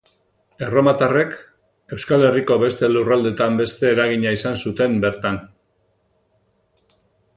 Erromatarrek 0.67 1.35
Euskal 1.97 2.25
Herriko 2.29 2.57
beste 2.63 2.89
lurraldetan 2.93 3.61
beste 3.61 3.91
eragina 3.91 4.33
izan 4.39 4.59
zuten 4.65 4.97
bertan. 5.05 5.41